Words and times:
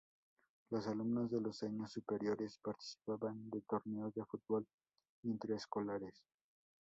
Los 0.71 0.87
alumnos 0.87 1.29
de 1.29 1.39
los 1.39 1.61
años 1.61 1.91
superiores 1.91 2.57
participaban 2.63 3.51
de 3.51 3.61
torneos 3.61 4.11
de 4.15 4.25
fútbol 4.25 4.65
intra-escolares. 5.21 6.23